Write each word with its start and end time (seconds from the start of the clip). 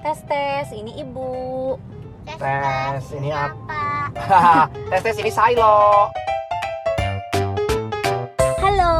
Tes 0.00 0.16
tes, 0.24 0.72
ini 0.72 0.96
ibu. 0.96 1.76
Tes, 2.24 3.04
ini 3.12 3.28
apa? 3.36 4.08
tes 4.88 5.04
tes 5.04 5.16
ini 5.20 5.28
Silo. 5.28 6.08
Halo. 8.64 8.96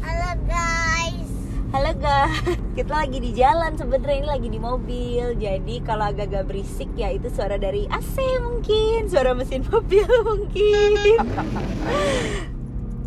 Halo 0.00 0.30
guys. 0.48 1.28
Halo 1.76 1.92
guys. 1.92 2.56
Kita 2.80 3.04
lagi 3.04 3.20
di 3.20 3.36
jalan 3.36 3.76
sebenarnya 3.76 4.16
ini 4.24 4.28
lagi 4.32 4.48
di 4.48 4.56
mobil. 4.56 5.36
Jadi 5.36 5.84
kalau 5.84 6.08
agak-agak 6.08 6.48
berisik 6.48 6.88
ya 6.96 7.12
itu 7.12 7.28
suara 7.28 7.60
dari 7.60 7.84
AC 7.92 8.16
mungkin, 8.40 9.12
suara 9.12 9.36
mesin 9.36 9.60
mobil 9.68 10.08
mungkin. 10.40 11.20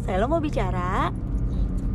Saya 0.06 0.22
lo 0.22 0.30
mau 0.30 0.38
bicara? 0.38 1.10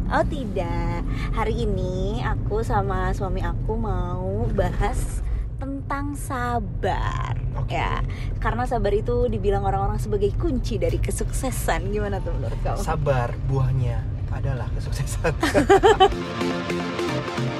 Oh 0.09 0.25
tidak. 0.25 1.05
Hari 1.37 1.69
ini 1.69 2.25
aku 2.25 2.65
sama 2.65 3.13
suami 3.13 3.45
aku 3.45 3.77
mau 3.77 4.49
bahas 4.57 5.21
tentang 5.61 6.17
sabar. 6.17 7.37
Oke. 7.61 7.77
Ya, 7.77 8.01
karena 8.41 8.65
sabar 8.65 8.97
itu 8.97 9.29
dibilang 9.29 9.69
orang-orang 9.69 10.01
sebagai 10.01 10.33
kunci 10.41 10.80
dari 10.80 10.97
kesuksesan. 10.97 11.93
Gimana 11.93 12.25
tuh 12.25 12.33
menurut 12.41 12.57
kamu? 12.65 12.80
Sabar 12.80 13.37
buahnya 13.52 14.01
adalah 14.33 14.73
kesuksesan. 14.73 15.37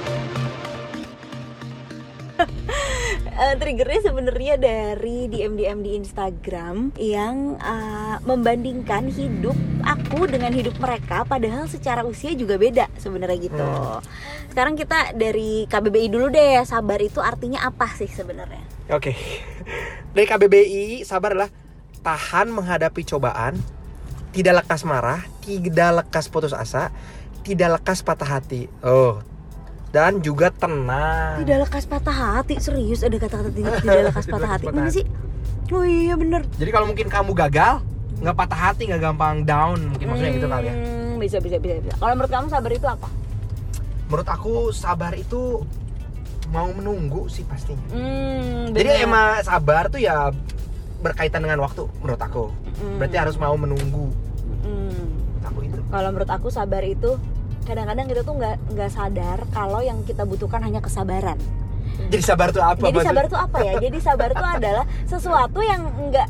Eh, 3.39 3.55
triggernya 3.55 4.03
sebenarnya 4.03 4.59
dari 4.59 5.31
DM 5.31 5.55
DM 5.55 5.79
di 5.87 5.95
Instagram 5.95 6.91
yang 6.99 7.55
eh, 7.55 8.17
membandingkan 8.27 9.07
hidup 9.07 9.55
aku 9.87 10.27
dengan 10.27 10.51
hidup 10.51 10.75
mereka 10.83 11.23
padahal 11.23 11.71
secara 11.71 12.03
usia 12.03 12.35
juga 12.35 12.59
beda 12.59 12.91
sebenarnya 12.99 13.39
gitu. 13.39 13.63
Hmm. 13.63 14.03
Sekarang 14.51 14.75
kita 14.75 15.15
dari 15.15 15.71
KBBI 15.71 16.11
dulu 16.11 16.35
deh. 16.35 16.59
Sabar 16.67 16.99
itu 16.99 17.23
artinya 17.23 17.63
apa 17.63 17.87
sih 17.95 18.11
sebenarnya? 18.11 18.67
Oke. 18.91 19.15
Dari 20.19 20.27
KBBI 20.27 21.07
sabar 21.07 21.31
adalah 21.37 21.53
tahan 22.03 22.51
menghadapi 22.51 23.07
cobaan, 23.07 23.61
tidak 24.35 24.65
lekas 24.65 24.83
marah, 24.83 25.23
tidak 25.47 26.03
lekas 26.03 26.27
putus 26.27 26.51
asa, 26.51 26.91
tidak 27.47 27.79
lekas 27.79 28.03
patah 28.03 28.27
hati. 28.27 28.67
Oh. 28.83 29.23
Dan 29.89 30.21
juga 30.21 30.53
tenang. 30.53 31.41
Tidak 31.41 31.57
lekas 31.65 31.85
patah 31.89 32.13
hati, 32.13 32.61
serius 32.61 33.01
ada 33.01 33.17
kata-kata 33.17 33.49
tidak, 33.49 33.73
tidak 33.83 34.03
lekas 34.13 34.27
patah 34.29 34.51
hati. 34.53 34.65
Mana 34.69 34.93
sih? 34.93 35.05
Oh 35.73 35.85
iya 35.85 36.17
bener. 36.17 36.45
Jadi 36.61 36.71
kalau 36.73 36.87
mungkin 36.89 37.09
kamu 37.09 37.33
gagal, 37.33 37.81
nggak 38.21 38.37
patah 38.37 38.61
hati, 38.69 38.83
nggak 38.89 39.01
gampang 39.01 39.45
down, 39.45 39.93
mungkin 39.93 40.07
maksudnya 40.13 40.33
gitu 40.37 40.49
kali 40.49 40.67
ya. 40.69 40.75
Hmm, 40.77 41.17
Bisa 41.21 41.37
bisa 41.41 41.57
bisa 41.57 41.81
bisa. 41.81 41.95
Kalau 41.97 42.13
menurut 42.17 42.33
kamu 42.33 42.47
sabar 42.49 42.71
itu 42.73 42.87
apa? 42.89 43.09
Menurut 44.09 44.29
aku 44.29 44.55
sabar 44.73 45.13
itu 45.13 45.61
mau 46.49 46.69
menunggu 46.73 47.29
sih 47.29 47.45
pastinya. 47.45 47.85
Hmm, 47.93 48.73
Jadi 48.73 49.05
emang 49.05 49.45
sabar 49.45 49.93
tuh 49.93 50.01
ya 50.01 50.33
berkaitan 51.05 51.45
dengan 51.45 51.61
waktu 51.61 51.85
menurut 52.01 52.21
aku. 52.21 52.45
Hmm. 52.81 52.97
Berarti 52.97 53.17
harus 53.21 53.37
mau 53.37 53.53
menunggu. 53.57 54.09
Hmm. 54.65 55.05
Aku 55.49 55.65
itu. 55.65 55.81
kalau 55.89 56.09
menurut 56.13 56.29
aku 56.29 56.49
sabar 56.49 56.85
itu 56.85 57.17
kadang-kadang 57.69 58.09
kita 58.09 58.25
tuh 58.25 58.35
nggak 58.41 58.57
nggak 58.73 58.91
sadar 58.91 59.39
kalau 59.53 59.85
yang 59.85 60.01
kita 60.09 60.25
butuhkan 60.25 60.65
hanya 60.65 60.81
kesabaran. 60.81 61.37
Jadi 62.09 62.23
sabar 62.25 62.49
tuh 62.49 62.65
apa? 62.65 62.89
Jadi 62.89 62.99
sabar 63.05 63.25
tuh 63.29 63.39
apa 63.39 63.59
ya? 63.61 63.73
Jadi 63.77 63.99
sabar 64.01 64.31
tuh 64.33 64.49
adalah 64.49 64.85
sesuatu 65.05 65.61
yang 65.61 65.83
nggak 66.09 66.29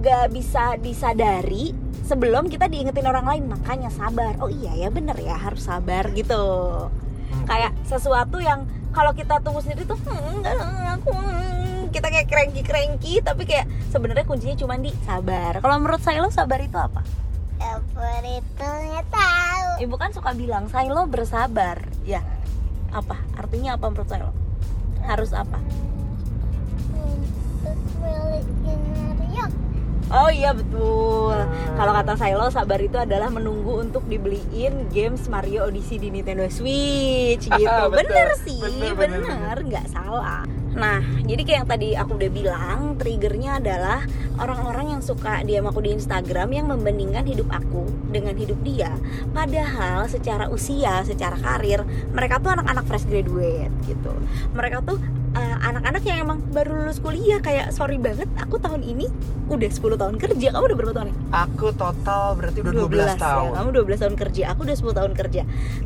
nggak 0.00 0.24
bisa 0.32 0.80
disadari 0.80 1.76
sebelum 2.08 2.48
kita 2.48 2.64
diingetin 2.72 3.04
orang 3.04 3.28
lain. 3.28 3.44
Makanya 3.52 3.92
sabar. 3.92 4.40
Oh 4.40 4.48
iya 4.48 4.72
ya 4.72 4.88
bener 4.88 5.18
ya 5.20 5.36
harus 5.36 5.68
sabar 5.68 6.08
gitu. 6.16 6.40
Hmm. 6.88 7.44
Kayak 7.44 7.76
sesuatu 7.84 8.40
yang 8.40 8.64
kalau 8.94 9.12
kita 9.12 9.42
tunggu 9.42 9.60
sendiri 9.60 9.84
tuh 9.84 9.98
"Hmm, 10.06 10.40
aku 10.96 11.10
hmm," 11.10 11.90
kita 11.90 12.06
kayak 12.08 12.30
cranky 12.30 12.62
cranky 12.62 13.12
tapi 13.20 13.42
kayak 13.44 13.66
sebenarnya 13.90 14.24
kuncinya 14.24 14.56
cuma 14.56 14.78
di 14.80 14.94
sabar. 15.04 15.60
Kalau 15.60 15.76
menurut 15.82 16.00
saya 16.00 16.22
lo 16.22 16.30
sabar 16.30 16.62
itu 16.62 16.78
apa? 16.78 17.02
Sabar 17.58 18.22
itu 18.22 18.62
nggak 18.62 19.06
tahu. 19.10 19.63
Ibu 19.80 19.94
kan 19.98 20.10
suka 20.14 20.30
bilang 20.38 20.70
Silo 20.70 21.06
bersabar 21.10 21.82
Ya 22.06 22.22
Apa? 22.94 23.18
Artinya 23.34 23.74
apa 23.74 23.90
menurut 23.90 24.08
Silo? 24.08 24.30
Harus 25.02 25.34
apa? 25.34 25.58
Oh 30.14 30.30
iya 30.30 30.54
betul 30.54 31.34
Hmm. 31.34 31.76
Kalau 31.76 31.92
kata 31.92 32.14
Silo 32.14 32.46
sabar 32.54 32.78
itu 32.78 32.94
adalah 32.94 33.26
menunggu 33.28 33.82
untuk 33.82 34.06
dibeliin 34.06 34.86
games 34.94 35.26
Mario 35.26 35.66
Odyssey 35.66 35.98
di 35.98 36.08
Nintendo 36.14 36.46
Switch 36.46 37.50
gitu 37.50 37.66
Betul, 37.66 37.98
Bener 37.98 38.28
sih, 38.38 38.58
bener, 38.62 38.92
bener, 38.94 39.20
bener, 39.26 39.56
nggak 39.66 39.86
salah 39.90 40.46
Nah, 40.74 40.98
jadi 41.22 41.42
kayak 41.46 41.58
yang 41.64 41.70
tadi 41.70 41.88
aku 41.94 42.18
udah 42.18 42.30
bilang 42.34 42.78
Triggernya 42.98 43.62
adalah 43.62 44.02
orang-orang 44.42 44.98
yang 44.98 45.02
suka 45.02 45.46
DM 45.46 45.70
aku 45.70 45.86
di 45.86 45.94
Instagram 45.94 46.50
Yang 46.50 46.66
membandingkan 46.74 47.24
hidup 47.26 47.48
aku 47.54 47.86
dengan 48.10 48.34
hidup 48.34 48.58
dia 48.66 48.90
Padahal 49.30 50.10
secara 50.10 50.50
usia, 50.50 51.06
secara 51.06 51.38
karir 51.38 51.86
Mereka 52.10 52.42
tuh 52.42 52.58
anak-anak 52.58 52.84
fresh 52.90 53.06
graduate 53.06 53.70
gitu 53.86 54.12
Mereka 54.50 54.82
tuh 54.82 54.98
eh, 55.38 55.56
anak-anak 55.62 56.02
yang 56.02 56.26
emang 56.26 56.38
baru 56.50 56.82
lulus 56.84 56.98
kuliah 56.98 57.38
Kayak 57.38 57.70
sorry 57.70 58.02
banget, 58.02 58.26
aku 58.42 58.58
tahun 58.58 58.82
ini 58.82 59.06
udah 59.46 59.70
10 59.70 59.78
tahun 60.00 60.16
kerja 60.18 60.48
Kamu 60.58 60.64
udah 60.74 60.78
berapa 60.78 60.92
tahun 60.94 61.06
nih? 61.14 61.16
Aku 61.30 61.66
total 61.78 62.34
berarti 62.34 62.58
udah 62.66 62.72
12, 62.82 63.14
12 63.14 63.22
tahun. 63.22 63.46
ya. 63.46 63.54
Kamu 63.62 63.68
12 63.78 64.02
tahun 64.02 64.16
kerja, 64.18 64.42
aku 64.50 64.60
udah 64.66 64.76
10 64.76 64.98
tahun 64.98 65.12
kerja. 65.14 65.42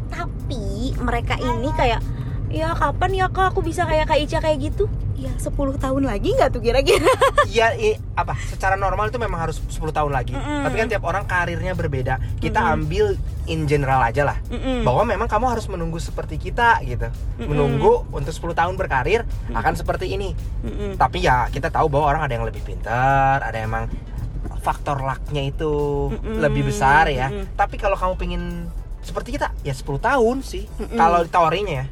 Tapi 0.08 0.64
mereka 1.00 1.34
ini 1.40 1.68
kayak 1.76 2.00
ya 2.48 2.72
kapan 2.72 3.10
ya 3.14 3.26
kak 3.28 3.52
aku 3.52 3.60
bisa 3.60 3.84
kayak 3.84 4.08
Kak 4.08 4.18
Ica 4.18 4.38
kayak 4.40 4.58
gitu? 4.60 4.84
Ya 5.18 5.34
10 5.34 5.50
tahun 5.76 6.06
lagi 6.06 6.30
nggak 6.30 6.54
tuh 6.54 6.62
kira-kira? 6.62 7.02
Iya, 7.50 7.74
i- 7.74 7.98
apa? 8.14 8.38
Secara 8.46 8.78
normal 8.78 9.10
itu 9.10 9.18
memang 9.18 9.40
harus 9.40 9.58
10 9.58 9.90
tahun 9.90 10.14
lagi. 10.14 10.30
Mm-mm. 10.30 10.62
Tapi 10.62 10.74
kan 10.78 10.86
tiap 10.86 11.02
orang 11.02 11.26
karirnya 11.26 11.74
berbeda. 11.74 12.22
Kita 12.38 12.60
Mm-mm. 12.62 12.74
ambil 12.78 13.04
in 13.50 13.66
general 13.66 13.98
aja 13.98 14.22
lah. 14.22 14.38
Mm-mm. 14.46 14.86
Bahwa 14.86 15.02
memang 15.02 15.26
kamu 15.26 15.50
harus 15.50 15.66
menunggu 15.66 15.98
seperti 15.98 16.38
kita 16.38 16.78
gitu. 16.86 17.10
Mm-mm. 17.10 17.50
Menunggu 17.50 18.06
untuk 18.14 18.30
10 18.30 18.54
tahun 18.54 18.78
berkarir 18.78 19.26
akan 19.50 19.74
seperti 19.74 20.06
ini. 20.06 20.38
Mm-mm. 20.62 20.94
Tapi 20.94 21.18
ya 21.18 21.50
kita 21.50 21.66
tahu 21.66 21.90
bahwa 21.90 22.14
orang 22.14 22.22
ada 22.22 22.34
yang 22.38 22.46
lebih 22.46 22.62
pintar, 22.62 23.42
ada 23.42 23.58
yang 23.58 23.66
emang 23.66 23.90
faktor 24.62 25.02
lucknya 25.02 25.50
itu 25.50 25.72
Mm-mm. 26.14 26.38
lebih 26.38 26.62
besar 26.70 27.10
ya. 27.10 27.26
Mm-mm. 27.26 27.58
Tapi 27.58 27.74
kalau 27.74 27.98
kamu 27.98 28.14
pengen 28.14 28.42
seperti 29.02 29.34
kita, 29.34 29.50
ya 29.66 29.74
10 29.74 29.98
tahun 29.98 30.46
sih. 30.46 30.70
Mm-mm. 30.78 30.94
Kalau 30.94 31.26
ditawarinya 31.26 31.74
ya. 31.74 31.86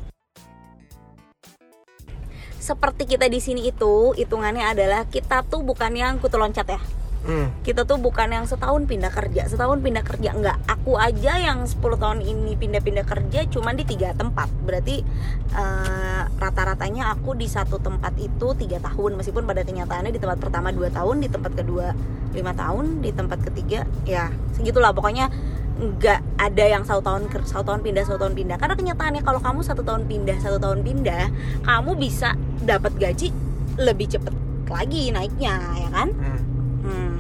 Seperti 2.67 3.07
kita 3.07 3.31
di 3.31 3.39
sini 3.39 3.71
itu 3.71 4.11
hitungannya 4.19 4.67
adalah 4.67 5.07
kita 5.07 5.47
tuh 5.47 5.63
bukan 5.63 5.95
yang 5.95 6.19
kutu 6.19 6.35
loncat 6.35 6.67
ya. 6.67 6.83
Hmm. 7.27 7.55
Kita 7.63 7.87
tuh 7.87 7.99
bukan 8.03 8.27
yang 8.27 8.47
setahun 8.47 8.91
pindah 8.91 9.11
kerja, 9.15 9.47
setahun 9.47 9.79
pindah 9.83 10.03
kerja 10.03 10.35
enggak. 10.35 10.59
Aku 10.67 10.99
aja 10.99 11.39
yang 11.39 11.63
10 11.63 11.79
tahun 11.79 12.27
ini 12.27 12.59
pindah-pindah 12.59 13.07
kerja 13.07 13.47
cuman 13.51 13.79
di 13.79 13.87
tiga 13.87 14.15
tempat. 14.19 14.51
Berarti 14.67 15.07
eh, 15.55 16.23
rata-ratanya 16.27 17.15
aku 17.15 17.39
di 17.39 17.47
satu 17.47 17.79
tempat 17.79 18.19
itu 18.19 18.55
tiga 18.59 18.83
tahun 18.83 19.15
meskipun 19.15 19.47
pada 19.47 19.63
kenyataannya 19.63 20.11
di 20.11 20.19
tempat 20.19 20.43
pertama 20.43 20.75
2 20.75 20.91
tahun, 20.91 21.23
di 21.23 21.31
tempat 21.31 21.55
kedua 21.55 21.95
lima 22.35 22.51
tahun, 22.51 22.99
di 22.99 23.11
tempat 23.15 23.39
ketiga 23.47 23.87
ya 24.03 24.31
segitulah 24.59 24.91
pokoknya 24.91 25.31
nggak 25.77 26.41
ada 26.41 26.65
yang 26.65 26.83
satu 26.89 27.05
tahun 27.05 27.29
satu 27.45 27.65
tahun 27.69 27.81
pindah 27.85 28.05
satu 28.09 28.19
tahun 28.25 28.33
pindah 28.33 28.57
karena 28.57 28.75
kenyataannya 28.75 29.21
kalau 29.21 29.41
kamu 29.45 29.61
satu 29.61 29.85
tahun 29.85 30.09
pindah 30.09 30.41
satu 30.41 30.57
tahun 30.57 30.81
pindah 30.81 31.29
kamu 31.69 31.91
bisa 32.01 32.33
dapat 32.65 32.97
gaji 32.97 33.29
lebih 33.77 34.09
cepet 34.09 34.33
lagi 34.67 35.13
naiknya 35.13 35.55
ya 35.77 35.89
kan 35.93 36.09
Hmm. 36.17 36.41
hmm. 36.83 37.17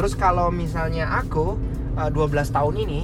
Terus 0.00 0.16
kalau 0.16 0.48
misalnya 0.48 1.12
aku 1.12 1.60
uh, 2.00 2.08
12 2.08 2.48
tahun 2.48 2.74
ini, 2.88 3.00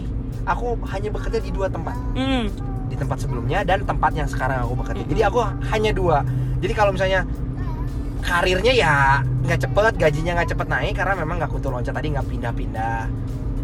aku 0.49 0.81
hanya 0.89 1.13
bekerja 1.13 1.45
di 1.45 1.53
dua 1.53 1.69
tempat. 1.69 1.93
Hmm. 2.17 2.49
Di 2.89 2.97
tempat 2.97 3.21
sebelumnya 3.21 3.67
dan 3.69 3.85
tempat 3.85 4.17
yang 4.17 4.25
sekarang 4.25 4.65
aku 4.65 4.81
bekerja. 4.81 5.05
Mm-mm. 5.05 5.13
Jadi 5.13 5.23
aku 5.29 5.45
hanya 5.45 5.91
dua. 5.93 6.25
Jadi 6.63 6.73
kalau 6.73 6.97
misalnya 6.97 7.29
karirnya 8.25 8.73
ya 8.73 9.21
nggak 9.45 9.69
cepet, 9.69 9.93
gajinya 10.01 10.33
nggak 10.41 10.57
cepet 10.57 10.67
naik 10.73 10.95
karena 10.97 11.15
memang 11.21 11.37
nggak 11.37 11.53
kutu 11.53 11.69
loncat 11.69 11.93
tadi 11.93 12.17
nggak 12.17 12.27
pindah-pindah. 12.33 13.01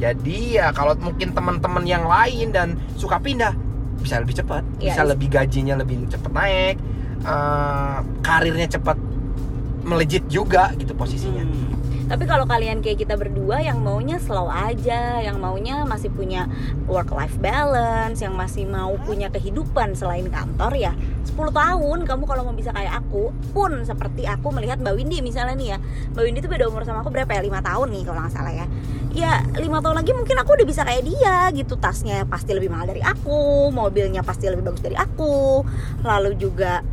Jadi 0.02 0.58
ya 0.58 0.74
kalau 0.74 0.98
mungkin 0.98 1.30
teman-teman 1.30 1.86
yang 1.86 2.02
lain 2.02 2.50
dan 2.50 2.74
suka 2.98 3.22
pindah 3.22 3.54
bisa 4.02 4.18
lebih 4.18 4.34
cepat, 4.34 4.66
Iya, 4.82 4.98
bisa 4.98 5.02
lebih 5.06 5.30
gajinya 5.30 5.78
lebih 5.78 6.10
cepet 6.10 6.30
naik, 6.34 6.76
eh, 7.22 7.98
karirnya 8.18 8.66
cepat 8.66 8.98
melejit 9.86 10.26
juga 10.26 10.74
gitu 10.74 10.90
posisinya. 10.98 11.46
Hmm. 11.46 11.70
Tapi 12.10 12.24
kalau 12.26 12.44
kalian 12.46 12.82
kayak 12.82 13.02
kita 13.02 13.14
berdua 13.14 13.62
yang 13.62 13.82
maunya 13.82 14.18
slow 14.18 14.50
aja 14.50 15.22
yang 15.22 15.38
maunya 15.38 15.86
masih 15.86 16.10
punya 16.10 16.50
work 16.90 17.10
life 17.14 17.36
balance 17.38 18.22
yang 18.22 18.34
masih 18.34 18.66
mau 18.66 18.94
punya 19.02 19.30
kehidupan 19.30 19.94
selain 19.94 20.26
kantor 20.30 20.72
ya 20.74 20.92
10 21.32 21.38
tahun 21.48 21.98
kamu 22.04 22.24
kalau 22.28 22.42
mau 22.44 22.54
bisa 22.54 22.74
kayak 22.74 22.98
aku 23.00 23.32
pun 23.56 23.86
seperti 23.86 24.28
aku 24.28 24.52
melihat 24.52 24.76
Mbak 24.82 24.94
Windy 25.00 25.24
misalnya 25.24 25.54
nih 25.56 25.68
ya. 25.74 25.78
Mbak 26.12 26.22
Windy 26.28 26.38
tuh 26.44 26.50
beda 26.52 26.64
umur 26.68 26.84
sama 26.84 27.00
aku 27.00 27.08
berapa 27.08 27.30
ya? 27.32 27.40
Lima 27.40 27.64
tahun 27.64 27.88
nih 27.88 28.02
kalau 28.04 28.20
nggak 28.20 28.34
salah 28.34 28.52
ya. 28.52 28.66
Ya 29.12 29.32
lima 29.56 29.80
tahun 29.80 30.02
lagi 30.02 30.12
mungkin 30.12 30.36
aku 30.36 30.60
udah 30.60 30.66
bisa 30.68 30.82
kayak 30.84 31.08
dia 31.08 31.48
gitu. 31.56 31.80
Tasnya 31.80 32.28
pasti 32.28 32.52
lebih 32.52 32.68
mahal 32.68 32.90
dari 32.92 33.00
aku 33.00 33.72
mobilnya 33.72 34.20
pasti 34.20 34.50
lebih 34.50 34.66
bagus 34.66 34.84
dari 34.84 34.98
aku. 34.98 35.64
Lalu 36.04 36.36
juga 36.36 36.84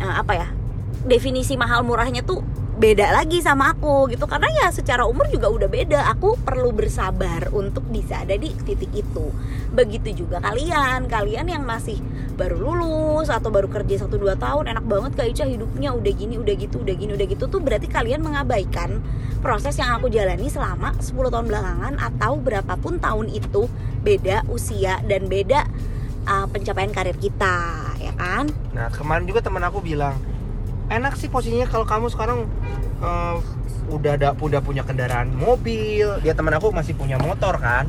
eh, 0.00 0.14
apa 0.16 0.32
ya 0.32 0.48
definisi 1.04 1.58
mahal 1.60 1.84
murahnya 1.84 2.24
tuh 2.24 2.40
beda 2.78 3.10
lagi 3.10 3.42
sama 3.42 3.74
aku 3.74 4.06
gitu. 4.14 4.24
Karena 4.30 4.46
ya 4.62 4.70
secara 4.70 5.02
umur 5.04 5.26
juga 5.28 5.50
udah 5.50 5.66
beda. 5.66 6.00
Aku 6.14 6.38
perlu 6.38 6.70
bersabar 6.70 7.50
untuk 7.50 7.82
bisa 7.90 8.22
ada 8.22 8.38
di 8.38 8.54
titik 8.62 8.94
itu. 8.94 9.34
Begitu 9.74 10.24
juga 10.24 10.38
kalian. 10.38 11.10
Kalian 11.10 11.50
yang 11.50 11.66
masih 11.66 11.98
baru 12.38 12.62
lulus 12.62 13.28
atau 13.34 13.50
baru 13.50 13.66
kerja 13.66 14.06
1-2 14.06 14.38
tahun 14.38 14.64
enak 14.70 14.84
banget 14.86 15.12
Kak 15.18 15.26
Ica 15.34 15.44
hidupnya. 15.50 15.90
Udah 15.92 16.12
gini 16.14 16.38
udah 16.38 16.54
gitu 16.54 16.80
udah 16.80 16.94
gini 16.94 17.12
udah 17.18 17.26
gitu 17.26 17.44
tuh 17.50 17.58
berarti 17.58 17.90
kalian 17.90 18.22
mengabaikan 18.22 19.02
proses 19.42 19.74
yang 19.76 19.98
aku 19.98 20.06
jalani 20.06 20.46
selama 20.46 20.94
10 21.02 21.12
tahun 21.34 21.46
belakangan 21.50 21.94
atau 21.98 22.38
berapapun 22.38 23.02
tahun 23.02 23.26
itu. 23.34 23.66
Beda 24.06 24.46
usia 24.46 25.02
dan 25.10 25.26
beda 25.26 25.66
uh, 26.30 26.46
pencapaian 26.46 26.94
karir 26.94 27.18
kita 27.18 27.58
ya 27.98 28.14
kan? 28.14 28.46
Nah 28.70 28.86
kemarin 28.94 29.26
juga 29.26 29.42
teman 29.42 29.66
aku 29.66 29.82
bilang 29.82 30.14
enak 30.88 31.14
sih 31.20 31.28
posisinya 31.28 31.68
kalau 31.68 31.84
kamu 31.84 32.08
sekarang 32.12 32.48
eh, 33.04 33.36
udah 33.88 34.12
ada 34.20 34.28
udah 34.36 34.60
punya 34.60 34.84
kendaraan 34.84 35.32
mobil. 35.32 36.20
Dia 36.20 36.36
teman 36.36 36.52
aku 36.56 36.72
masih 36.72 36.92
punya 36.92 37.16
motor 37.16 37.56
kan. 37.56 37.88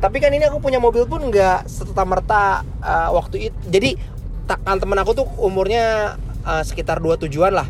Tapi 0.00 0.16
kan 0.22 0.32
ini 0.32 0.48
aku 0.48 0.62
punya 0.62 0.80
mobil 0.80 1.04
pun 1.04 1.20
nggak 1.28 1.68
serta 1.68 2.08
merta 2.08 2.64
waktu 3.12 3.52
itu. 3.52 3.58
Jadi 3.68 3.90
kan 4.46 4.78
teman 4.82 4.98
aku 4.98 5.14
tuh 5.14 5.26
umurnya 5.38 6.16
eh, 6.46 6.62
sekitar 6.66 6.98
dua 7.02 7.18
tujuan 7.20 7.54
lah. 7.54 7.68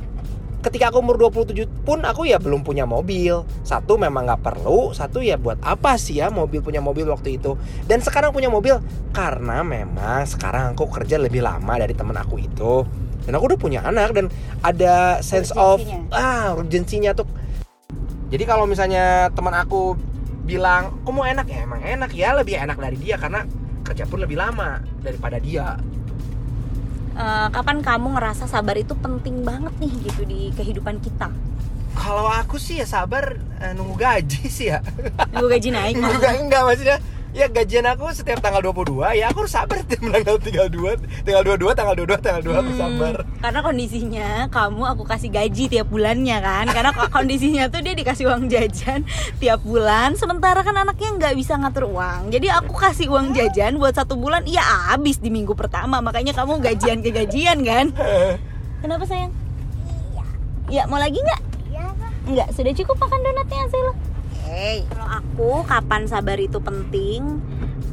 Ketika 0.60 0.92
aku 0.92 1.00
umur 1.00 1.16
27 1.16 1.88
pun 1.88 2.04
aku 2.04 2.28
ya 2.28 2.36
belum 2.36 2.60
punya 2.60 2.84
mobil. 2.84 3.48
Satu 3.64 3.96
memang 3.96 4.28
nggak 4.28 4.44
perlu, 4.44 4.92
satu 4.92 5.24
ya 5.24 5.40
buat 5.40 5.56
apa 5.64 5.96
sih 5.96 6.20
ya 6.20 6.28
mobil 6.28 6.60
punya 6.60 6.84
mobil 6.84 7.08
waktu 7.08 7.40
itu. 7.40 7.56
Dan 7.88 8.04
sekarang 8.04 8.28
punya 8.28 8.52
mobil 8.52 8.76
karena 9.08 9.64
memang 9.64 10.28
sekarang 10.28 10.76
aku 10.76 10.84
kerja 10.92 11.16
lebih 11.16 11.40
lama 11.40 11.80
dari 11.80 11.96
teman 11.96 12.12
aku 12.20 12.36
itu. 12.44 12.84
Dan 13.26 13.32
aku 13.36 13.52
udah 13.52 13.58
punya 13.60 13.80
anak 13.84 14.16
dan 14.16 14.26
ada 14.60 15.20
sense 15.20 15.52
of 15.54 15.80
ah 16.10 16.56
urgensinya 16.56 17.12
tuh. 17.12 17.28
Jadi 18.30 18.44
kalau 18.46 18.64
misalnya 18.64 19.28
teman 19.34 19.54
aku 19.54 19.98
bilang, 20.46 21.02
"Kok 21.02 21.12
mau 21.12 21.26
enak 21.26 21.46
ya?" 21.46 21.66
Emang 21.66 21.82
enak 21.82 22.10
ya, 22.14 22.32
lebih 22.34 22.56
enak 22.56 22.78
dari 22.78 22.96
dia 22.98 23.18
karena 23.18 23.42
kerja 23.82 24.06
pun 24.06 24.22
lebih 24.22 24.38
lama 24.38 24.78
daripada 25.02 25.42
dia. 25.42 25.76
Eh, 27.20 27.48
kapan 27.52 27.84
kamu 27.84 28.16
ngerasa 28.16 28.48
sabar 28.48 28.78
itu 28.80 28.96
penting 28.96 29.44
banget 29.44 29.74
nih 29.76 29.92
gitu 30.08 30.22
di 30.24 30.48
kehidupan 30.56 31.02
kita 31.04 31.28
Kalau 31.92 32.24
aku 32.24 32.56
sih 32.56 32.80
ya 32.80 32.86
sabar 32.88 33.36
eh, 33.60 33.76
nunggu 33.76 33.98
gaji 33.98 34.46
sih 34.48 34.72
ya. 34.72 34.80
nunggu 35.28 35.52
gaji 35.52 35.68
naik 35.68 35.94
enggak, 36.00 36.16
enggak, 36.16 36.34
enggak 36.40 36.62
maksudnya 36.64 36.98
ya 37.30 37.46
gajian 37.46 37.86
aku 37.86 38.10
setiap 38.10 38.38
tanggal 38.38 38.58
22 38.60 38.90
ya 39.14 39.30
aku 39.30 39.46
harus 39.46 39.54
sabar 39.54 39.78
tiap 39.80 40.02
tanggal 40.04 40.34
tinggal 40.36 40.66
2 40.66 40.98
tinggal 41.22 41.42
22 41.44 41.72
tanggal 41.72 41.94
22 41.96 42.18
tanggal 42.18 42.42
2 42.42 42.50
aku 42.52 42.58
Hmm, 42.66 42.74
sabar 42.76 43.14
karena 43.38 43.60
kondisinya 43.60 44.28
kamu 44.48 44.82
aku 44.88 45.02
kasih 45.04 45.30
gaji 45.30 45.64
tiap 45.68 45.86
bulannya 45.86 46.36
kan 46.38 46.66
karena 46.68 46.90
ko- 46.90 47.06
kondisinya 47.08 47.66
tuh 47.66 47.80
dia 47.80 47.94
dikasih 47.94 48.26
uang 48.26 48.48
jajan 48.48 49.06
tiap 49.38 49.62
bulan 49.62 50.14
sementara 50.14 50.60
kan 50.60 50.74
anaknya 50.74 51.10
nggak 51.12 51.34
bisa 51.34 51.54
ngatur 51.54 51.86
uang 51.88 52.28
jadi 52.28 52.50
aku 52.56 52.74
kasih 52.74 53.06
uang 53.08 53.30
jajan 53.32 53.76
buat 53.76 53.94
satu 53.94 54.14
bulan 54.14 54.42
iya 54.44 54.60
habis 54.90 55.16
di 55.16 55.28
minggu 55.28 55.54
pertama 55.54 55.98
makanya 56.00 56.32
kamu 56.32 56.58
gajian 56.58 56.98
ke 56.98 57.14
gajian 57.14 57.62
kan 57.62 57.94
kenapa 58.78 59.04
sayang 59.04 59.30
Iya. 60.68 60.82
ya 60.82 60.82
mau 60.84 60.98
lagi 60.98 61.16
nggak 61.16 61.40
Iya. 61.68 61.86
Enggak, 62.22 62.48
sudah 62.52 62.72
cukup 62.74 62.96
makan 62.98 63.18
donatnya 63.22 63.64
Zelo. 63.66 63.92
Hey. 64.50 64.82
Kalau 64.90 65.06
aku 65.06 65.62
kapan 65.62 66.10
sabar 66.10 66.34
itu 66.34 66.58
penting? 66.58 67.38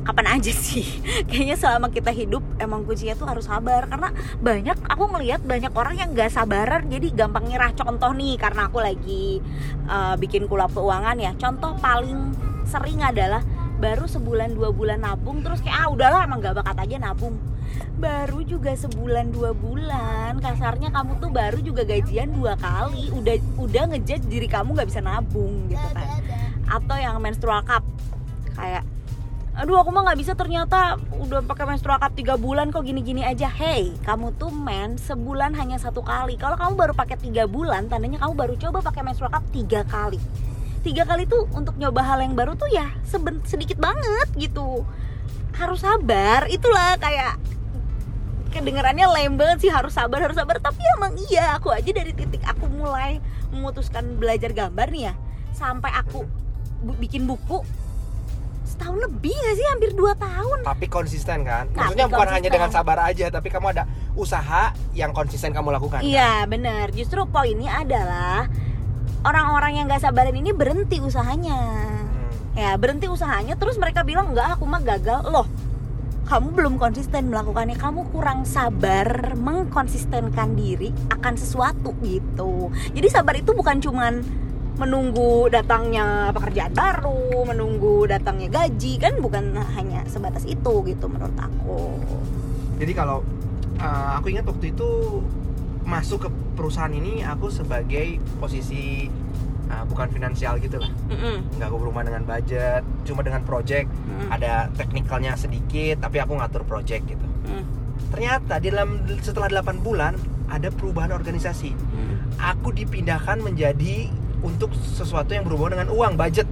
Kapan 0.01 0.42
aja 0.42 0.50
sih? 0.50 0.89
Kayaknya 1.30 1.54
selama 1.54 1.94
kita 1.94 2.09
hidup 2.09 2.42
emang 2.57 2.81
kuncinya 2.81 3.13
tuh 3.13 3.30
harus 3.30 3.45
sabar 3.45 3.86
karena 3.86 4.09
banyak 4.42 4.74
aku 4.89 5.06
ngelihat 5.06 5.45
banyak 5.45 5.69
orang 5.77 6.01
yang 6.01 6.09
gak 6.18 6.33
sabaran 6.33 6.89
jadi 6.89 7.13
gampang 7.13 7.45
nyerah. 7.45 7.77
Contoh 7.77 8.09
nih 8.09 8.42
karena 8.42 8.74
aku 8.74 8.81
lagi 8.81 9.38
uh, 9.86 10.18
bikin 10.18 10.50
kulap 10.50 10.74
keuangan 10.74 11.21
ya. 11.21 11.38
Contoh 11.38 11.77
paling 11.77 12.33
sering 12.65 13.06
adalah 13.06 13.45
baru 13.77 14.10
sebulan 14.10 14.57
dua 14.57 14.74
bulan 14.74 15.06
nabung 15.06 15.45
terus 15.45 15.62
kayak 15.62 15.77
ah 15.77 15.88
udahlah 15.94 16.25
emang 16.25 16.42
gak 16.42 16.57
bakat 16.57 16.89
aja 16.89 16.98
nabung 16.98 17.38
baru 17.98 18.42
juga 18.42 18.74
sebulan 18.74 19.30
dua 19.30 19.53
bulan 19.53 20.42
kasarnya 20.42 20.89
kamu 20.89 21.21
tuh 21.21 21.30
baru 21.30 21.62
juga 21.62 21.86
gajian 21.86 22.33
dua 22.33 22.57
kali 22.57 23.13
udah 23.13 23.38
udah 23.57 23.83
ngejudge 23.94 24.25
diri 24.25 24.50
kamu 24.50 24.74
nggak 24.77 24.89
bisa 24.89 25.01
nabung 25.01 25.69
gitu 25.69 25.88
kan 25.94 26.10
atau 26.67 26.95
yang 26.99 27.17
menstrual 27.23 27.63
cup. 27.63 27.83
Kayak 28.53 28.83
aduh 29.57 29.81
aku 29.81 29.89
mah 29.89 30.05
nggak 30.05 30.21
bisa 30.21 30.37
ternyata 30.37 31.01
udah 31.17 31.41
pakai 31.41 31.65
menstrual 31.65 31.97
cup 31.97 32.13
tiga 32.13 32.37
bulan 32.37 32.69
kok 32.69 32.85
gini-gini 32.85 33.25
aja. 33.25 33.49
Hey 33.49 33.89
kamu 34.05 34.37
tuh 34.37 34.53
men 34.53 35.01
sebulan 35.01 35.57
hanya 35.57 35.81
satu 35.81 36.05
kali. 36.05 36.37
Kalau 36.37 36.53
kamu 36.53 36.77
baru 36.77 36.93
pakai 36.93 37.17
tiga 37.17 37.49
bulan 37.49 37.89
tandanya 37.89 38.21
kamu 38.21 38.33
baru 38.37 38.53
coba 38.53 38.85
pakai 38.85 39.01
menstrual 39.01 39.33
cup 39.33 39.43
tiga 39.49 39.81
kali. 39.89 40.21
Tiga 40.85 41.09
kali 41.09 41.25
tuh 41.25 41.49
untuk 41.57 41.73
nyoba 41.81 42.05
hal 42.05 42.21
yang 42.21 42.37
baru 42.37 42.53
tuh 42.53 42.69
ya 42.69 42.93
sedikit 43.49 43.81
banget 43.81 44.29
gitu. 44.37 44.85
Harus 45.57 45.81
sabar 45.81 46.45
itulah 46.53 46.93
kayak 47.01 47.41
kedengarannya 48.53 49.09
lame 49.09 49.35
banget 49.41 49.67
sih 49.67 49.71
harus 49.73 49.97
sabar 49.97 50.21
harus 50.21 50.37
sabar. 50.37 50.61
Tapi 50.61 50.85
emang 51.01 51.17
iya 51.33 51.57
aku 51.57 51.73
aja 51.73 51.89
dari 51.89 52.13
titik 52.13 52.45
aku 52.45 52.69
mulai 52.69 53.17
memutuskan 53.49 54.21
belajar 54.21 54.53
gambar 54.53 54.87
nih 54.93 55.03
ya 55.09 55.13
sampai 55.57 55.89
aku 55.97 56.29
bu- 56.81 56.97
bikin 56.97 57.25
buku 57.25 57.62
setahun 58.68 59.00
lebih 59.00 59.31
gak 59.31 59.56
sih? 59.57 59.65
Hampir 59.71 59.89
dua 59.95 60.13
tahun. 60.13 60.68
Tapi 60.68 60.85
konsisten 60.91 61.47
kan? 61.47 61.71
Tapi 61.71 61.97
maksudnya 61.97 62.07
bukan 62.12 62.29
hanya 62.29 62.50
dengan 62.51 62.69
sabar 62.69 62.97
aja 63.01 63.25
tapi 63.31 63.47
kamu 63.47 63.74
ada 63.74 63.83
usaha 64.13 64.75
yang 64.91 65.15
konsisten 65.15 65.56
kamu 65.56 65.71
lakukan 65.77 66.01
kan? 66.01 66.06
iya 66.06 66.44
bener 66.50 66.89
justru 66.91 67.24
poinnya 67.29 67.79
adalah 67.79 68.50
orang-orang 69.24 69.81
yang 69.81 69.85
gak 69.89 70.03
sabaran 70.03 70.35
ini 70.35 70.51
berhenti 70.51 71.00
usahanya. 71.00 71.57
Hmm. 71.57 72.57
ya 72.57 72.74
berhenti 72.74 73.06
usahanya 73.06 73.53
terus 73.53 73.77
mereka 73.77 74.01
bilang 74.01 74.35
enggak 74.35 74.57
aku 74.59 74.65
mah 74.68 74.81
gagal. 74.83 75.25
Loh 75.31 75.47
kamu 76.27 76.59
belum 76.59 76.75
konsisten 76.75 77.31
melakukannya. 77.31 77.79
Kamu 77.79 78.12
kurang 78.12 78.44
sabar 78.44 79.31
mengkonsistenkan 79.39 80.59
diri 80.59 80.91
akan 81.07 81.39
sesuatu 81.39 81.95
gitu. 82.03 82.68
Jadi 82.91 83.07
sabar 83.07 83.39
itu 83.39 83.56
bukan 83.56 83.79
cuman 83.79 84.19
menunggu 84.77 85.50
datangnya 85.50 86.29
pekerjaan 86.31 86.71
baru 86.71 87.44
menunggu 87.44 88.06
datangnya 88.06 88.47
gaji 88.47 89.01
kan 89.01 89.18
bukan 89.18 89.57
hanya 89.74 90.06
sebatas 90.06 90.45
itu 90.45 90.74
gitu 90.85 91.06
menurut 91.09 91.33
aku 91.33 91.97
jadi 92.77 92.94
kalau 92.94 93.25
uh, 93.81 94.12
aku 94.15 94.29
ingat 94.29 94.45
waktu 94.45 94.69
itu 94.71 94.89
masuk 95.81 96.27
ke 96.27 96.29
perusahaan 96.53 96.91
ini 96.91 97.24
aku 97.24 97.50
sebagai 97.50 98.22
posisi 98.38 99.10
uh, 99.67 99.81
bukan 99.88 100.12
finansial 100.12 100.60
gitu 100.60 100.77
lah 100.77 100.91
Mm-mm. 101.10 101.57
nggak 101.57 101.69
berhubungan 101.72 102.05
dengan 102.05 102.24
budget 102.24 102.86
cuma 103.03 103.25
dengan 103.25 103.41
project 103.43 103.89
Mm. 104.07 104.34
ada 104.34 104.53
teknikalnya 104.74 105.34
sedikit 105.36 106.01
tapi 106.01 106.17
aku 106.17 106.38
ngatur 106.38 106.62
project 106.63 107.05
gitu 107.07 107.25
Mm. 107.46 107.63
ternyata 108.10 108.57
di 108.57 108.69
dalam 108.69 108.89
setelah 109.19 109.50
8 109.50 109.81
bulan 109.81 110.13
ada 110.48 110.69
perubahan 110.69 111.10
organisasi 111.12 111.72
Mm. 111.74 112.15
aku 112.38 112.72
dipindahkan 112.72 113.41
menjadi 113.41 114.10
untuk 114.41 114.74
sesuatu 114.75 115.34
yang 115.34 115.46
berhubungan 115.46 115.79
dengan 115.79 115.89
uang 115.94 116.13
budget. 116.17 116.48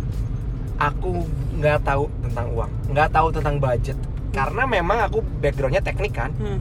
Aku 0.76 1.24
nggak 1.56 1.88
tahu 1.88 2.12
tentang 2.20 2.48
uang 2.52 2.72
nggak 2.92 3.10
tahu 3.12 3.28
tentang 3.32 3.56
budget. 3.58 3.98
Karena 4.36 4.64
memang 4.68 5.00
aku 5.08 5.24
backgroundnya 5.24 5.84
teknik 5.84 6.14
kan. 6.16 6.32
Mm. 6.36 6.60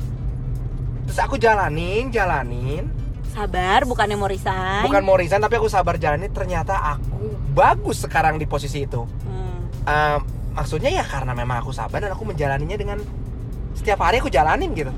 terus 1.05 1.21
aku 1.21 1.37
jalanin 1.37 2.09
jalanin. 2.09 2.89
Sabar 3.29 3.85
bukannya 3.85 4.17
mau 4.17 4.31
resign. 4.31 4.89
Bukan 4.89 5.03
mau 5.05 5.19
resign 5.19 5.43
tapi 5.43 5.59
aku 5.59 5.69
sabar 5.69 5.99
jalanin. 5.99 6.31
Ternyata 6.31 6.97
aku 6.97 7.35
bagus 7.53 8.07
sekarang 8.07 8.39
di 8.39 8.47
posisi 8.47 8.87
itu. 8.87 9.03
Mm. 9.05 9.61
Eh, 9.85 10.19
maksudnya 10.55 10.91
ya 10.95 11.05
karena 11.05 11.35
memang 11.35 11.61
aku 11.61 11.75
sabar 11.75 11.99
dan 11.99 12.15
aku 12.15 12.25
menjalaninya 12.25 12.79
dengan 12.79 12.99
setiap 13.75 14.01
hari 14.01 14.19
aku 14.19 14.31
jalanin 14.31 14.73
gitu. 14.73 14.91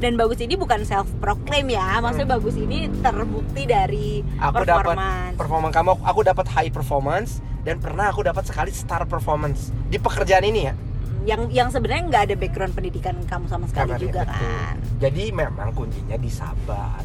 Dan 0.00 0.16
bagus 0.16 0.40
ini 0.40 0.56
bukan 0.56 0.80
self 0.82 1.10
proclaim 1.20 1.68
ya 1.68 2.00
maksudnya 2.00 2.34
bagus 2.34 2.56
ini 2.56 2.88
terbukti 3.00 3.68
dari 3.68 4.24
Hmm. 4.24 4.48
aku 4.48 4.64
dapat 4.64 4.96
performa 5.36 5.68
kamu 5.68 5.90
aku 6.00 6.20
dapat 6.24 6.46
high 6.48 6.72
performance 6.72 7.38
dan 7.60 7.76
pernah 7.76 8.08
aku 8.08 8.24
dapat 8.24 8.48
sekali 8.48 8.72
star 8.72 9.04
performance 9.04 9.68
di 9.86 10.00
pekerjaan 10.00 10.40
ini 10.42 10.60
ya. 10.64 10.74
Yang 11.20 11.52
yang 11.52 11.68
sebenarnya 11.68 12.02
nggak 12.08 12.22
ada 12.32 12.34
background 12.34 12.72
pendidikan 12.72 13.12
kamu 13.28 13.44
sama 13.44 13.68
sekali 13.68 13.92
Kabarnya, 13.92 14.06
juga 14.08 14.20
betul. 14.24 14.40
kan? 14.40 14.74
Jadi 15.04 15.24
memang 15.30 15.68
kuncinya 15.76 16.16
di 16.16 16.30
sabar. 16.32 17.02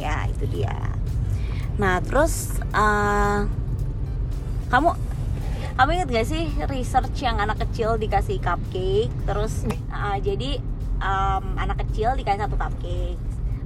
Ya 0.00 0.24
itu 0.32 0.48
dia. 0.48 0.72
Nah 1.76 2.00
terus 2.00 2.56
eh, 2.72 3.38
kamu 4.68 4.88
kamu 5.72 5.90
inget 5.96 6.08
gak 6.12 6.26
sih 6.28 6.44
research 6.68 7.16
yang 7.24 7.40
anak 7.40 7.60
kecil 7.64 7.96
dikasih 7.96 8.38
cupcake? 8.38 9.08
Terus 9.24 9.64
uh, 9.88 10.18
jadi 10.20 10.60
um, 11.00 11.44
anak 11.56 11.86
kecil 11.88 12.12
dikasih 12.14 12.44
satu 12.44 12.56
cupcake. 12.60 13.16